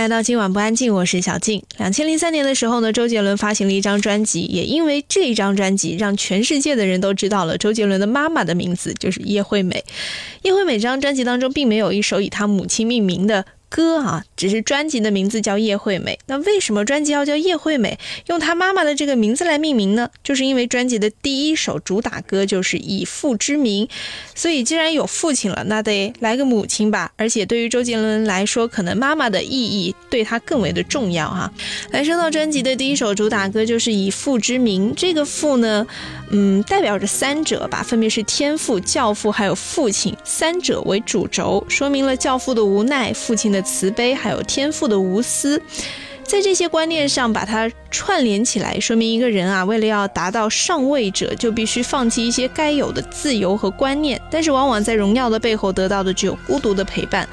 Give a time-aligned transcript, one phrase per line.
[0.00, 1.62] 来到今晚不安静，我是小静。
[1.76, 9.84] 两千零三年的时候呢，周杰伦发行了一张专辑，也因为这一张专辑，让全世界的人都知道了周杰伦的妈妈的名字就是叶惠美。
[10.40, 13.44] 叶惠美这张专辑当中，并没有一首以她母亲命名的。
[13.70, 16.18] 歌啊，只是专辑的名字叫叶惠美。
[16.26, 20.10] 那为什么专辑要叫叶惠美，用她妈妈的这个名字来命名呢？
[20.24, 23.88] 就是因为专辑的第一首主打歌就是以父之名，
[24.34, 27.12] 所以既然有父亲了，那得来个母亲吧。
[27.16, 31.52] 而且对于周杰伦来说，可能妈妈的意义对他更为的重要哈。
[31.92, 35.86] 来说到专辑的第一首主打歌就是以父之名，这个父呢，
[36.30, 43.59] 嗯，代表着三者吧，分别是天父、教父还有父亲，三者为主轴，说明了教父的无奈，父亲的。
[43.62, 45.60] 慈悲，还有天赋的无私，
[46.22, 54.20] 在这些观念上把它串联起来，说明一个人啊，为了要达到上位者，就必须放弃一些该有的自由和观念。
[54.30, 57.28] 但是，往往在荣耀的背后得到的只有孤独的陪伴。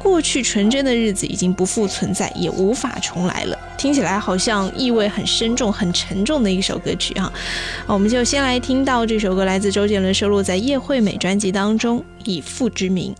[0.00, 3.56] 过去纯真的日子已经不复存在，也无法重来了。
[3.78, 7.32] 听起来好像意味很深重、很沉重的一首歌曲哈。
[7.86, 13.14] 我们就先来听到这首歌，来自周杰伦收录在叶惠美专辑当中，《以父之名》。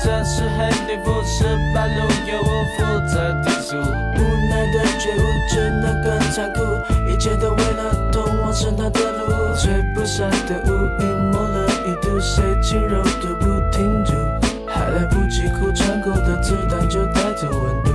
[0.00, 3.76] 这是黑地富士半路，由我负责提速。
[3.76, 6.62] 无奈的觉悟，只能更残酷。
[7.10, 9.54] 一切都为了通往神坛的路。
[9.56, 14.12] 吹不散的乌云，抹了一度，谁轻柔都不停住。
[14.68, 17.90] 还来不及哭，穿过的子弹就带走温度。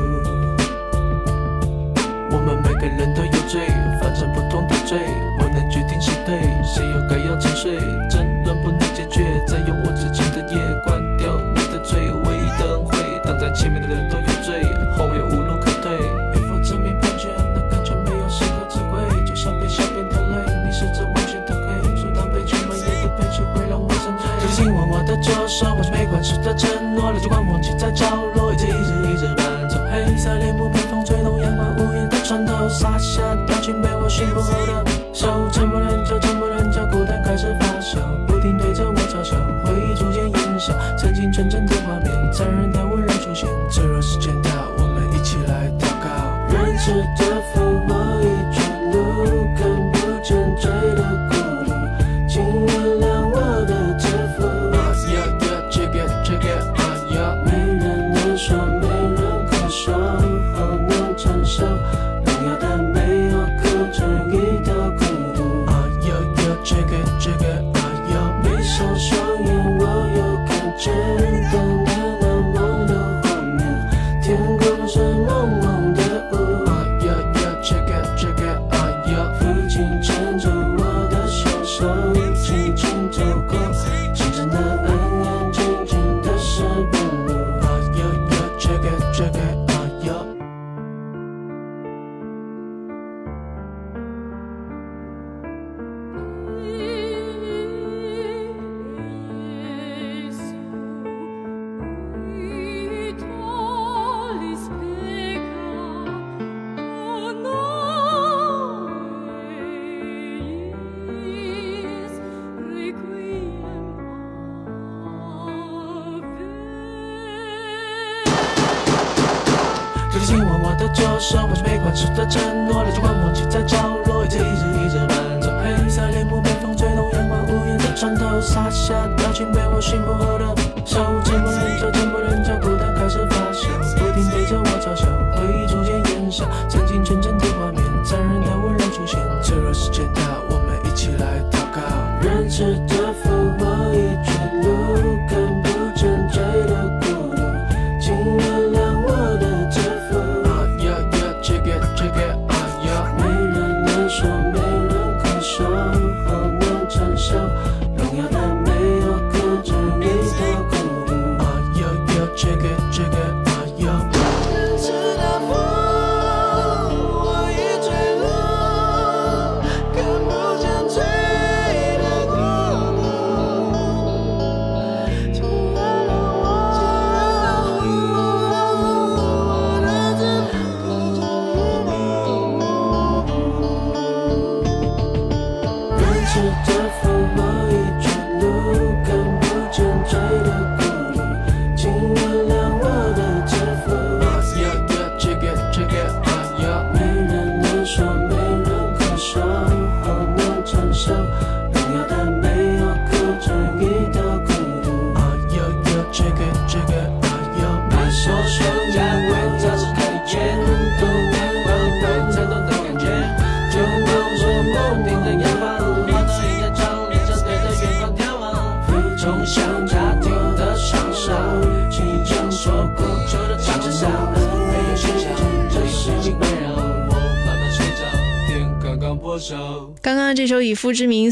[2.31, 3.62] 我们每个人都有罪，
[4.01, 5.00] 犯着不同的罪，
[5.40, 7.80] 我能决定谁对，谁又该要沉睡。
[8.09, 11.01] 争论不能解决，再用我自己的夜关
[13.53, 14.64] 前面的人都有罪，
[14.97, 15.94] 后面无路可退。
[16.34, 19.24] 与否证明判决，那感觉没有谁可指挥。
[19.24, 24.25] 就像被小便的泪，你试着完全的黑，阻挡被全满夜的悲剧会让我沉醉。
[24.42, 27.12] 这紧握我的左手，我是没关系的承诺。
[27.12, 28.06] 泪珠光忘记在角
[28.36, 29.78] 落，一直一直一直伴奏。
[29.92, 35.47] 黑色帘幕被风吹动，阳光无言的穿透，洒下表情被我驯服后的手。
[35.52, 38.00] 沉默人就沉默人就孤单开始发酵，
[59.84, 61.66] 说，好难承受。
[61.66, 65.04] 荣耀的没有控制你的孤
[65.36, 65.44] 独。
[68.42, 69.84] 闭上双眼，我
[70.16, 71.33] 又看见。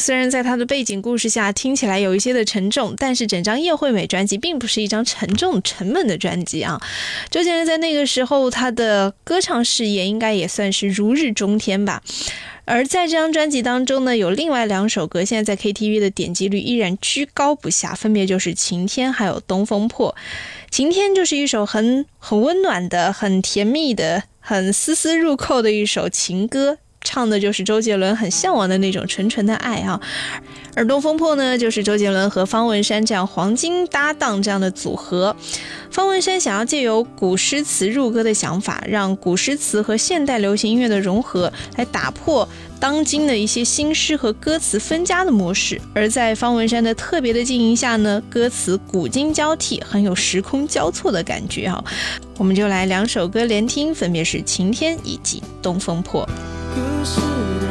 [0.02, 6.82] 虽然在它的背景故事下听起来有一些的沉重，但是整张叶惠美专辑并不是一张沉重沉闷的专辑啊。
[7.30, 12.02] 周杰伦在那个时候，他的歌唱事业应该也算是如日中天吧。
[12.66, 20.16] 而在这张专辑当中呢，有另外两首歌，现在在 KTV 的点击率依然居高不下，分别就是《晴天》还有《东风破》。
[20.76, 26.78] 《晴天》就是一首很很温暖的、很甜蜜的、很丝丝入扣的一首情歌。
[27.04, 30.00] 唱的就是周杰伦很向往的那种纯纯的爱啊，
[30.76, 35.36] 而《东风破》呢，就是周杰伦和方文山这样黄金搭档这样的组合。
[35.90, 42.48] 方文山想要借由古诗词入歌的想法，让古诗词和现代流行音乐的融合，来打破
[42.80, 45.82] 当今的一些新诗和歌词分家的模式。
[45.94, 51.84] 而在方文山的特别的经营下呢，歌词古今交替，很有时空交错的感觉啊。
[52.38, 56.24] 我们就来两首歌连听，分别是《晴天》以及《东风破》。
[56.74, 57.20] 故事
[57.60, 57.71] 的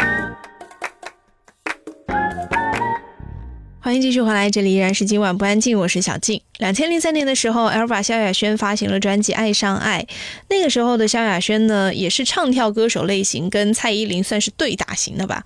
[3.91, 6.41] 欢迎继续回来，这里依然是今晚不安静，我是小静。
[6.59, 10.07] 两千零三年的时候，Elva 萧亚轩发行了专辑《爱上爱》，
[10.49, 15.43] 那个时候的萧亚轩呢，也是唱跳歌手类型，跟蔡依林算是对打型的吧。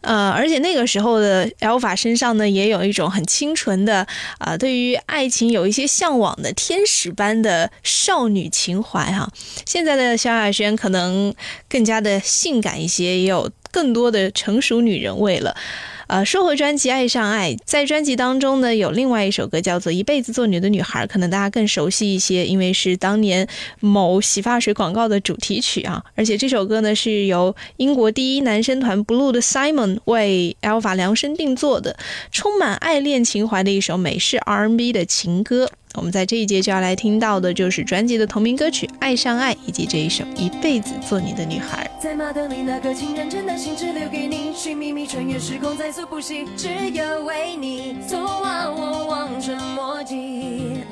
[0.00, 4.04] 呃，而且那个时候的 Elva 身上呢，也有一种很清纯的
[4.38, 9.30] 啊、对于爱情有一些向往的天使般的少女情怀哈。
[9.64, 11.32] 现在的萧亚轩可能
[11.68, 15.56] 更加的性感一些，也有更多的成熟女人味了。
[16.06, 23.48] 呃，说回专辑《爱上爱》，在专辑当中呢，有另外一首歌叫做《一辈子做你的女孩》，可能大家更熟悉一些，因为是当年
[23.80, 26.04] 某洗发水广告的主题曲啊。
[26.14, 31.96] 而且这首歌呢，是由英国第一男生团 Blue 的 Simon 为 Alpha 量身定做的，
[32.30, 35.70] 充满爱恋情怀的一首美式 R&B 的情歌。
[35.96, 41.88] 我们在这一节就要来听到的就是专辑的同名歌曲《爱上爱》，以及这一首《一辈子做你的女孩》。
[42.02, 47.96] 在马德里那颗情人真的心只留给你，寻觅觅穿越时空在所不惜，只有为你。
[48.08, 50.82] 昨晚我望尘莫及，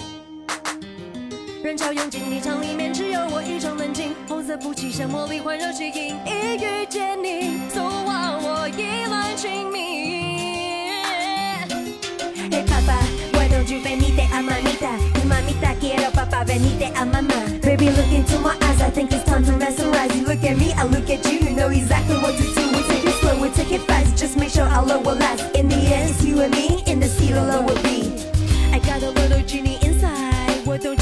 [1.65, 10.22] 人潮拥挤泥场里面只有我一场冷静，红色布旗像茉莉环绕吸引，一遇见你，昨晚我意乱情迷。
[13.71, 14.99] You venite a mamita?
[15.15, 17.59] Y mamita quiero papa, venite a mama.
[17.61, 20.15] Baby, look into my eyes, I think it's time to mesmerize.
[20.17, 22.63] You look at me, I look at you, you know exactly what to do.
[22.73, 25.55] We take it slow, we take it fast, just make sure our love will last.
[25.55, 28.13] In the end, it's you and me, in the sea, the love will be.
[28.73, 31.02] I got a little genie inside, why don't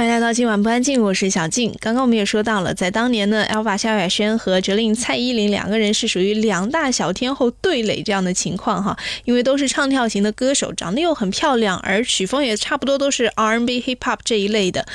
[0.00, 1.76] 欢迎来到今晚不安静，我是小静。
[1.78, 8.96] 刚刚我们也说到了，在当年呢，Elva 萧亚轩和 Jolin 蔡依林两个人是属于两大小天后对垒这样的情况哈。
[9.26, 14.86] 因为都是唱跳型的歌手，长得又很漂亮，而曲风也差不多都是 R&B、Hip Hop 这一类的。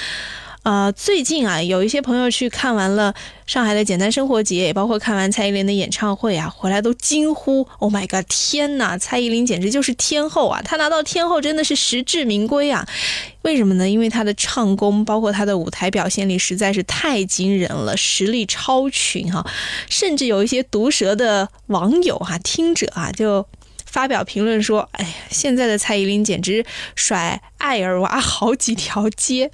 [0.66, 3.14] 呃，最近啊，有一些朋友去看完了
[3.46, 8.26] 上海的简单生活节，也包括看完蔡依林的演唱会啊，回来都惊呼：“Oh my god！
[8.28, 10.60] 天哪，蔡依林简直就是天后啊！
[10.64, 12.84] 她拿到天后真的是实至名归啊！
[13.44, 13.88] 为什么呢？
[13.88, 19.46] 因为她的唱功，包括她的舞台表现力实在是太惊人了，实力超群哈、
[19.88, 23.46] 甚至有一些毒舌的网友哈、听者啊，就
[23.96, 29.50] 发表评论说：“哎呀，现在的蔡依林简直甩艾尔娃好几条街。”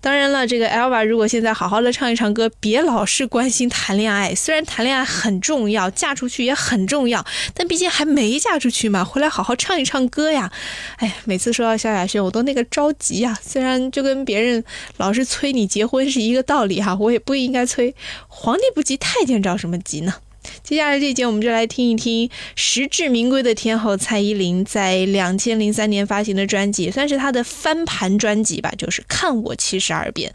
[0.00, 4.34] 当然了，这个 Elva 如果现在好好的唱一唱歌，别老是关心谈恋爱。
[4.34, 10.50] 虽然谈恋爱很重要，嫁出去也很重要，但毕竟还没嫁出去嘛，回来好好唱一唱歌呀。
[10.96, 13.38] 哎呀，每次说到萧亚轩，我都那个着急呀。
[13.42, 14.64] 虽然就跟别人
[14.96, 17.94] 老是催你结婚是一个道理哈，我也不应该催。
[18.28, 20.14] 皇帝不急太监着什么急呢？
[20.62, 30.30] 接下来这一节我们就来听一听实至名归的天后蔡依林在两千零三年发行的专辑，算是她的翻盘专辑吧，就是《看我七十二变》。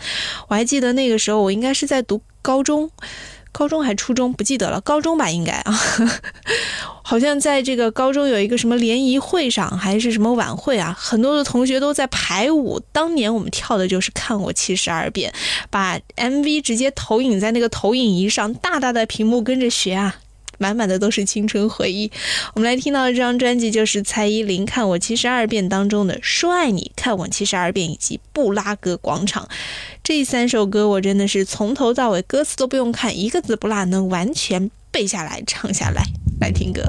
[0.47, 2.89] 我还记得那个时候，我应该是在读高中。
[3.57, 5.73] 高中还初中不记得了，高中吧应该啊，
[7.01, 12.79] 好像在这个高中有一个什么联谊会上还是什么晚会啊，很多的同学都在排舞。
[12.91, 15.31] 当年我们跳的就是《看我七十二变》，
[15.71, 20.17] 把 MV 直接投影在那个投影仪上，大大的屏幕跟着学啊。
[20.57, 22.11] 满满的都是青春回忆。
[22.53, 29.43] 我们来听到的这张专辑就是蔡依林《看我七十二变》当中的《说爱你》《看我七十二变》以及《布拉格广场》
[30.03, 36.03] 这三首歌，我真的是从头到尾歌词都不用看，一个字不落，能完全背下来、唱下来。
[36.39, 36.83] 来听歌。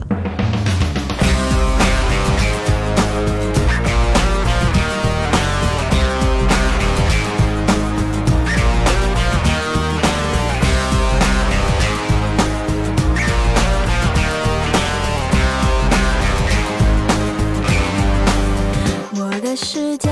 [19.60, 20.08] 世界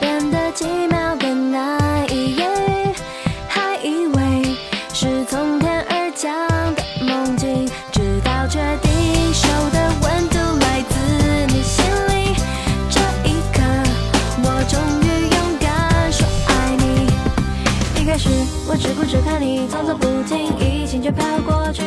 [0.00, 2.44] 变得奇妙跟那一夜，
[3.48, 4.56] 还以为
[4.92, 6.34] 是从天而降
[6.74, 10.96] 的梦境，直到确定手的温度来自
[11.46, 12.34] 你心里。
[12.90, 13.62] 这一刻，
[14.42, 18.02] 我终于勇敢说爱你。
[18.02, 18.28] 一开始
[18.68, 21.82] 我只顾着看你动作不经意，心却飘过去，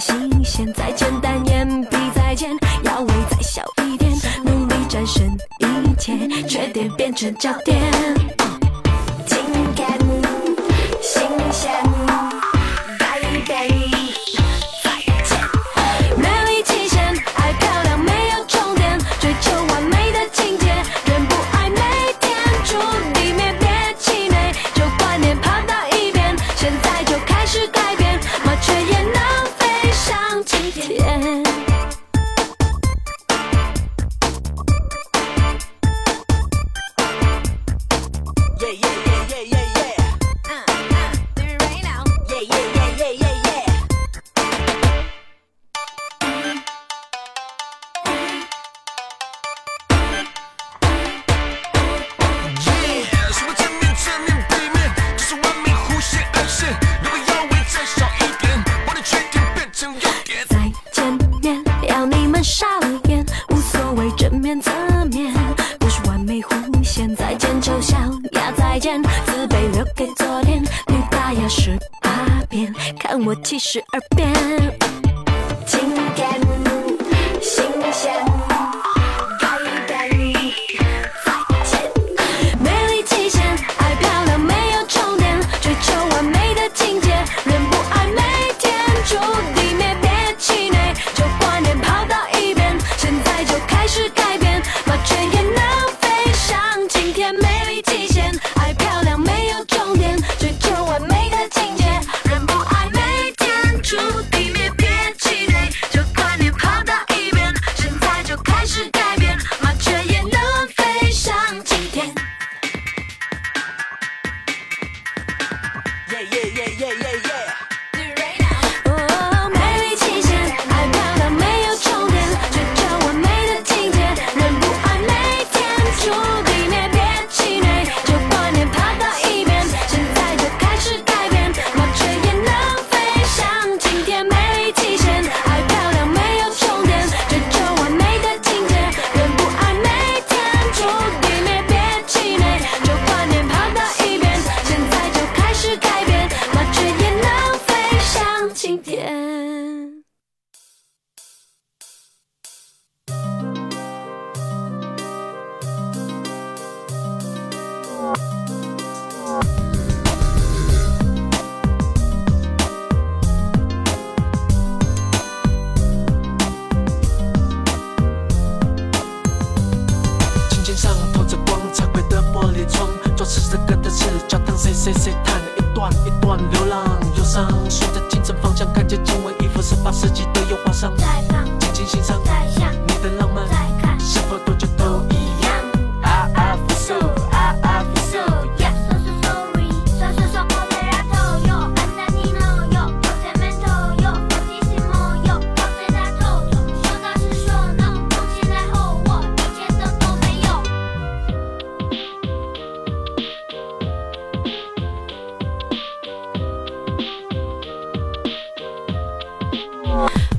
[0.00, 4.10] 新鲜再简单眼皮再尖腰围再小一点
[4.42, 5.26] 努力战胜
[5.58, 6.16] 一切
[6.48, 8.19] 缺点变成焦点。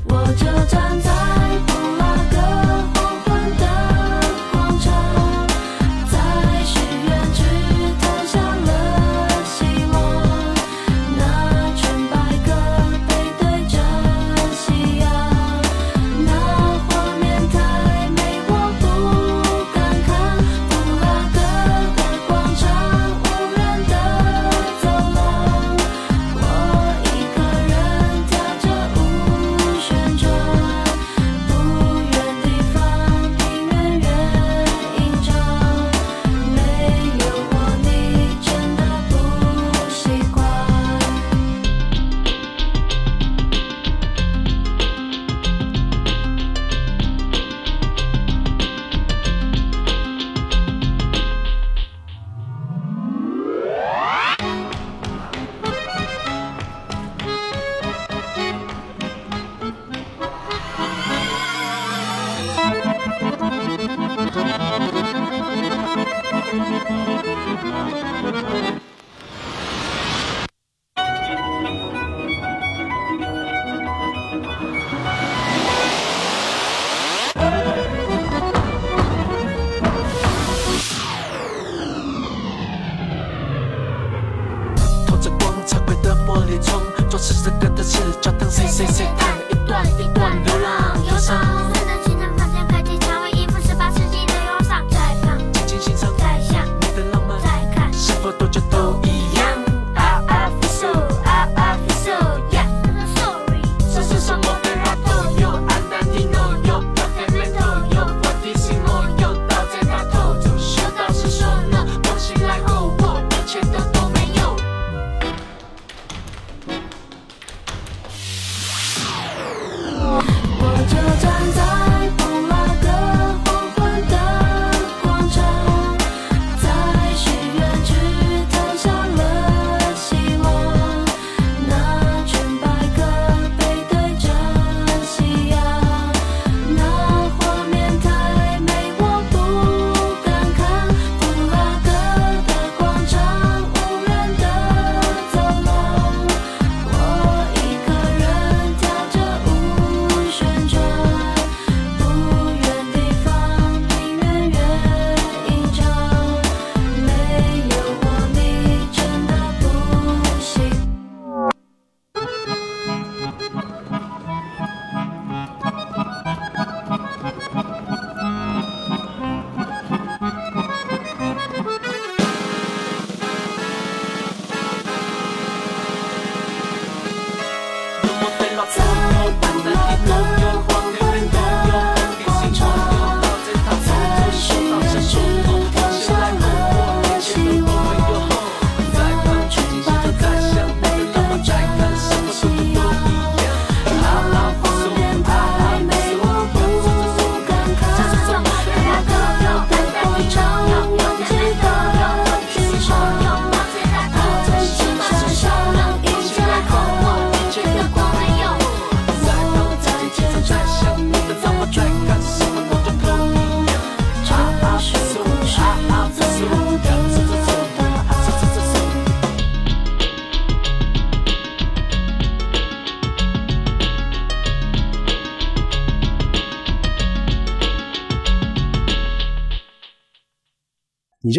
[0.08, 1.11] 我就站在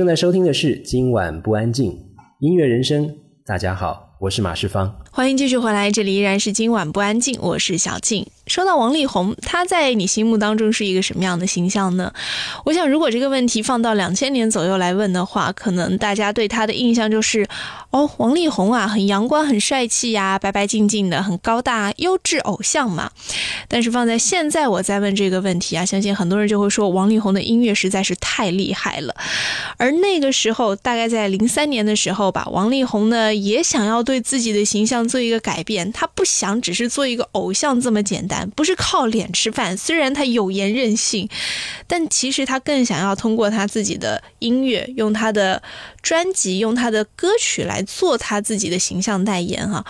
[0.04, 1.89] 正在收听的是《今晚不安静》
[2.41, 3.10] 音乐人生。
[3.45, 4.96] 大家好，我是马世芳。
[5.12, 8.26] 欢迎继续回来，这里依然是今晚不安静，我是小静。
[8.48, 12.12] 说到王力宏，他在你心目当中是一个什么样的形象呢？
[12.66, 17.48] 我想，如果这个问题放到两千年左右来问的话，可能大家对他的印象就是，
[17.92, 23.12] 哦，王力宏啊，很阳光，很帅气呀、白白净净的，很高大，优质偶像嘛。
[23.70, 29.16] 但是放在现在，我再问这个问题啊，相信很多人就会说，王力宏的音乐实在是太厉害了。
[29.78, 39.76] 而那个时候，大概在零三年的时候吧，王力宏呢也想要对对自己的形象做一个改变，他不想只是做一个偶像这么简单，不是靠脸吃饭。
[39.76, 41.28] 虽然他有颜任性，
[41.88, 45.64] 但其实他更想要通过他自己的音乐，用他的
[46.03, 49.84] 专辑，用他的歌曲来做他自己的形象代言哈、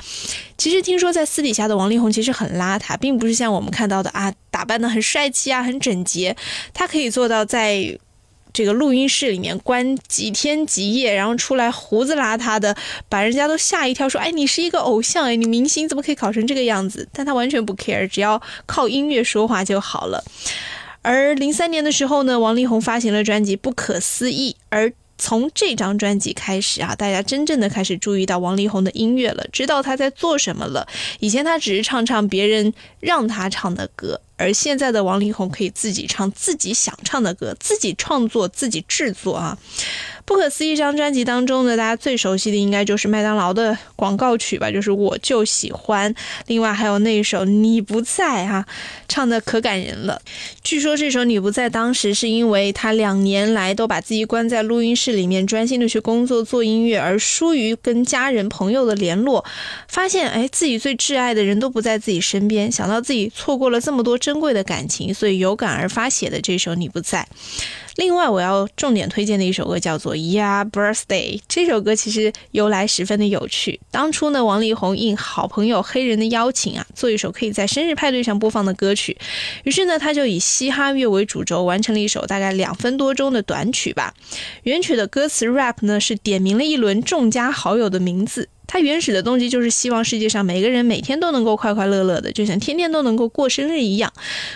[0.57, 6.33] 其实听说在私底下的王力宏其实很邋遢，并不是像我们看到的啊，打扮的很帅气啊，很整洁。
[6.73, 7.99] 他可以做到在
[8.53, 12.75] 这个录音室里面关几天几夜，然后出来胡子邋遢的，
[13.09, 20.23] 把人家都吓一跳，说：“哎，你是一个偶像哎，你明星怎么可以搞成这个样子？”但他完全不 care，只要靠音乐说话就好了。
[21.01, 30.87] 而零三年的时候呢，王力宏发行了专辑《不可思议》，而从这张专辑开始啊，大家真正的开始注意到王力宏的音乐了，知道他在做什么了。
[31.19, 39.57] 以前他只是唱唱别人让他唱的歌，而现在的王力宏可以自己唱自己想唱的歌，自己创作、自己制作啊。
[40.25, 46.15] 不可思议这张专辑当中呢，大家最熟悉的应该就是麦当劳的广告曲吧，就是我就喜欢。
[46.47, 48.65] 另外还有那一首你不在哈、
[49.09, 50.21] 唱的可感人了。
[50.63, 59.43] 据说这首你不在当时是因为他两年来都把自己关在录音室里面，专心的去工作做音乐，而疏于跟家人朋友的联络，
[59.89, 67.27] 发现哎自己最挚爱的人都不在自己身边，想到自己错过了这么多珍贵的感情，所以有感而发写的这首《你不在》。
[67.97, 71.37] 另外，我要重点推荐的一首歌叫做《Yeah Birthday》。
[71.49, 73.81] 这首歌其实由来十分的有趣。
[73.91, 79.17] 当初呢，王力宏应好朋友黑人的邀请啊，做一首可以在生日派对上播放的歌曲。
[79.65, 84.13] 于是呢，他就以嘻哈乐为主轴，完成了一首大概两分多钟的短曲吧。
[84.63, 88.47] 原曲的歌词 rap 呢，是点名了一轮众家好友的名字。
[88.67, 94.11] 他原始的动机就是希望世界上每个人每天都能够快快乐乐的，就像天天都能够过生日一样。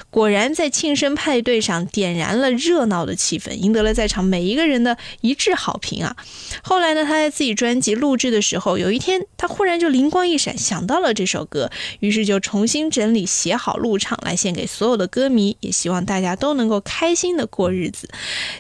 [0.10, 6.16] 果然，在庆生派对上点燃了热闹的气氛，赢得了在场每一个人的一致好评啊！
[6.64, 18.08] 后来呢，他在自己专辑录制的时候，有一天他忽然就灵光一闪，想到了这首歌，于是就重新整理写好录唱来献给所有的歌迷，也希望大家都能够开心的过日子。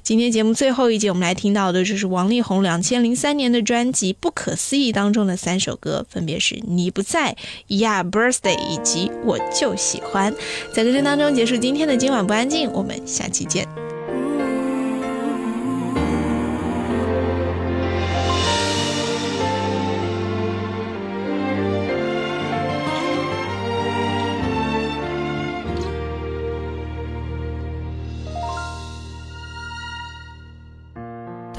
[0.03, 7.37] 今天节目最后一集，我们来听到的就是王力宏两千零三年的专辑《不可思议》当中的三首歌，分别是《你不在》、
[7.81, 10.33] 《Yeah Birthday》以及《我就喜欢》。
[10.73, 13.65] 在歌声当中结束今天的今晚不安静，我们下期见。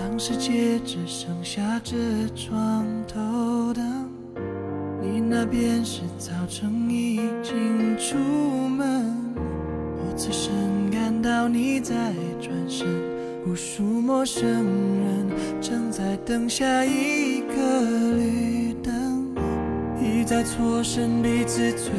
[0.08, 1.94] 当世界只剩下这
[2.34, 4.08] 床头灯，
[5.02, 8.16] 你那边是早晨已经出
[8.70, 10.50] 门，我此生
[10.90, 11.94] 感到你在
[12.40, 12.86] 转身，
[13.46, 15.28] 无数陌生人
[15.60, 17.82] 正在等下一个
[18.16, 19.28] 绿灯，
[20.00, 21.90] 一再错身彼此脆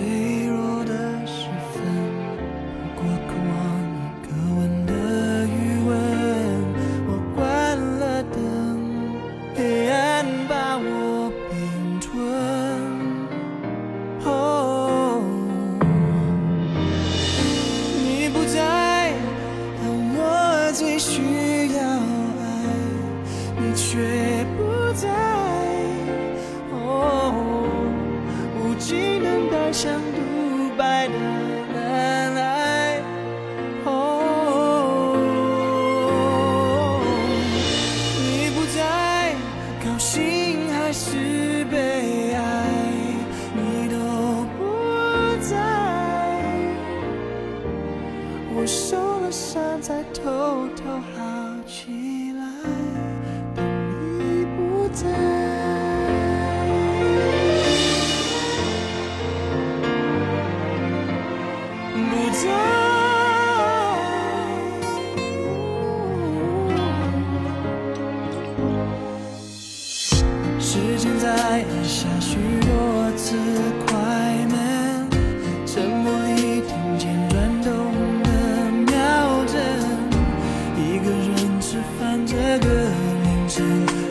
[83.59, 84.08] listen.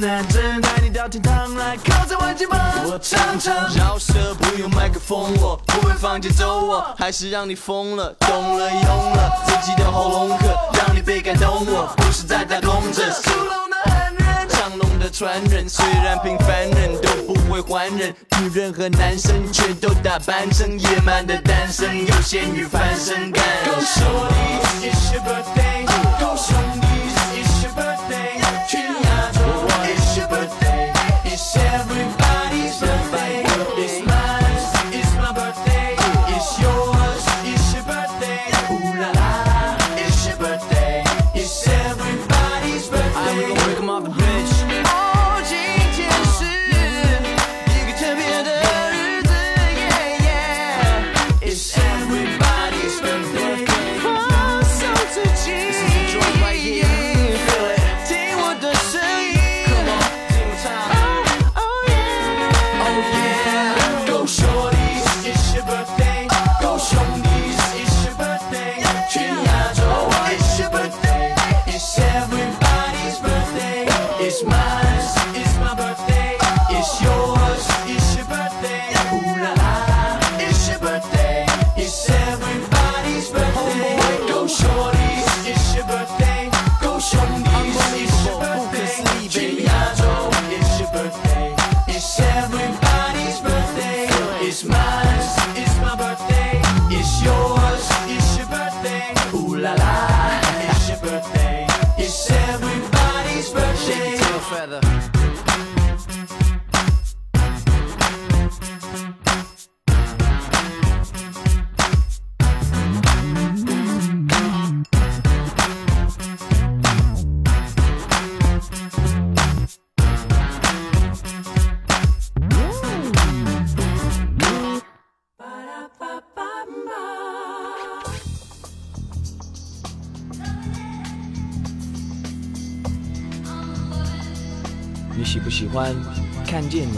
[0.00, 2.58] 指南针，带你到天堂来靠在玩肩膀。
[2.86, 11.66] 我唱唱饶舌不用麦克风，我不会放节奏，我还是让你疯了，懂了用了自己的喉咙课，让你被感动。
[11.66, 15.68] 我不是在打工者，属龙的狠人，长龙的传人。
[15.68, 23.44] 虽然平凡人都不会还人，女人和男生全都打扮成野蛮的单身，有仙女翻身干。
[23.64, 25.84] Go shorty, it's your birthday.
[26.18, 26.86] Go 兄弟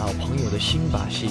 [0.03, 1.29] 老朋友的新把戏？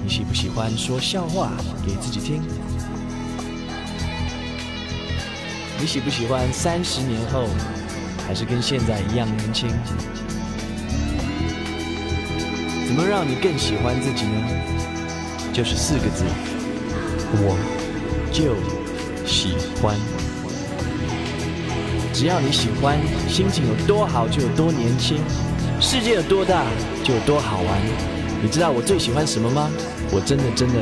[0.00, 1.50] 你喜不喜欢说笑话
[1.84, 2.40] 给自己听？
[5.80, 7.48] 你喜不喜欢三十年后
[8.28, 9.68] 还是跟现在一样年轻？
[12.86, 14.48] 怎么让你更喜欢自己呢？
[15.52, 16.22] 就是四个字：
[17.42, 17.58] 我
[18.30, 18.54] 就
[19.26, 19.96] 喜欢。
[22.12, 25.18] 只要你喜欢，心情有多好就有多年轻，
[25.84, 26.64] 世界有多大
[27.04, 27.78] 就有多好玩。
[28.42, 29.70] 你知道我最喜欢什么吗？
[30.10, 30.76] 我真的真的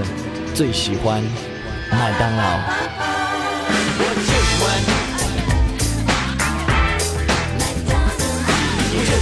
[0.54, 1.20] 最喜欢
[1.90, 2.44] 麦当劳。
[3.98, 4.78] 我就喜欢，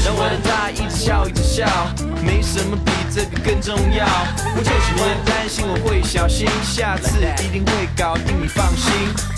[0.05, 1.67] 让我的他一直笑一直笑，
[2.23, 4.07] 没什么比这个更重要。
[4.55, 9.30] 我就喜欢担心我会小心，下次一定会搞定，你放心。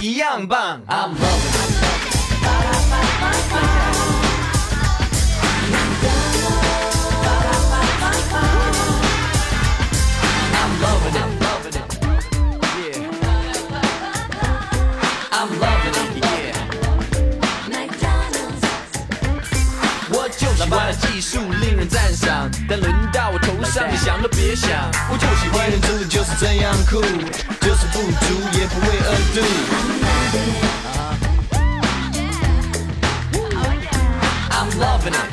[0.00, 0.80] 一样棒。
[21.00, 24.70] 技术令人赞赏，但轮到我头上，你想都别想。
[25.10, 27.00] 我就喜欢人，真的就是这样酷。
[27.96, 28.28] 就是不足
[28.58, 29.40] 也不会饿肚。
[34.50, 35.32] I'm loving it.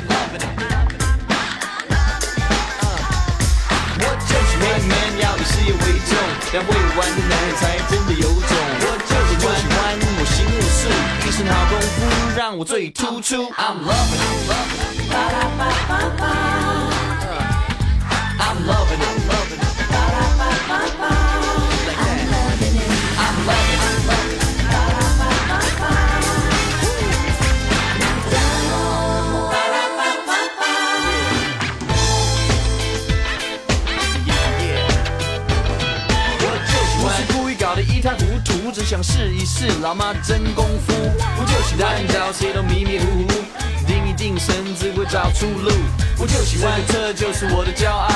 [2.80, 2.96] Uh,
[4.00, 6.10] 我就喜欢 man 要以事业为重，
[6.54, 8.32] 但会玩的男人才真的有种。
[8.80, 10.88] 我就喜欢我行我素，
[11.28, 11.86] 一身好功夫
[12.34, 13.50] 让我最突出。
[13.52, 14.48] I'm loving it.
[18.40, 19.02] I'm loving it.
[19.02, 19.23] Loving it.
[38.94, 40.94] 想试一试老妈的真功夫。
[41.18, 43.28] 我就喜欢找谁都迷迷糊糊，
[43.88, 45.72] 定一定神只会找出路。
[46.16, 48.13] 我就喜欢这就是我的骄傲，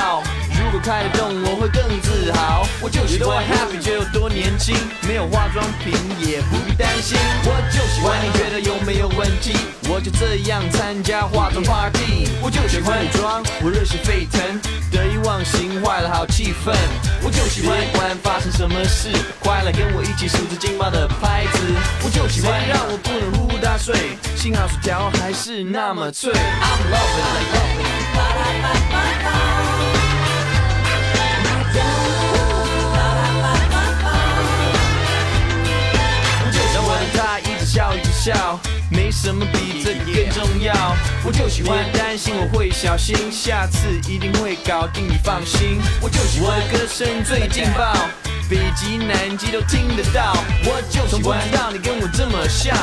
[0.79, 2.65] 果开得动我会更自豪。
[2.81, 4.75] 我就喜欢 happy 就有多年轻，
[5.07, 7.17] 没有化妆品也不必担心。
[7.43, 9.53] 我就喜欢你觉得有没有问题？
[9.89, 12.29] 我就这样参加化妆 party。
[12.41, 14.41] 我就喜欢女装，我热血沸腾，
[14.91, 16.73] 得意忘形坏了好气氛。
[17.21, 19.09] 我就喜欢管发生什么事，
[19.39, 21.59] 快来跟我一起数着劲爆的拍子。
[22.03, 26.31] 我就喜欢让我不能呼呼大睡，幸好薯条还是那么脆。
[26.31, 27.35] I'm loving
[29.33, 29.38] it,
[37.69, 38.59] 笑一直笑，
[38.89, 40.73] 没什么比这个更重要。
[41.23, 45.79] 我就喜欢担心我会小心，下次一定会搞定，你放心。
[46.01, 47.93] 我就喜欢我的歌声最劲爆，
[48.49, 50.35] 北极南极都听得到。
[50.65, 52.75] 我就喜欢知道你跟我这么像，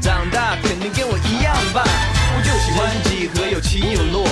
[0.00, 1.84] 长大肯定跟我一样棒。
[1.84, 4.26] 我就喜欢几何有起有落。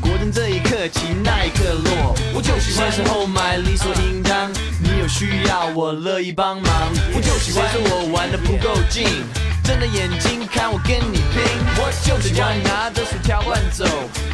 [0.00, 4.50] 果真这一刻起，那一刻落，我就喜欢时候买理所应当。
[4.82, 6.72] 你有需要，我乐意帮忙。
[7.14, 9.04] 我就喜欢说我玩的不够劲，
[9.64, 11.42] 睁着眼睛看我跟你拼。
[11.76, 13.84] 我就喜欢拿着薯条乱走，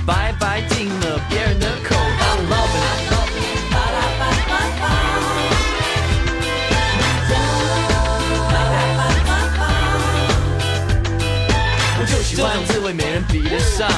[0.06, 1.94] 白白进了别人的口。
[11.98, 13.88] 我就喜欢这种滋味没人比得上，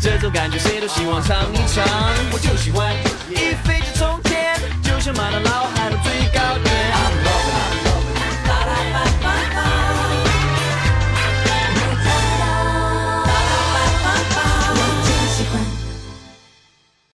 [0.00, 1.84] 这种感觉谁都希望尝一尝。
[2.32, 2.94] 我就喜欢
[3.30, 5.82] 一飞就冲天，就像马的老海。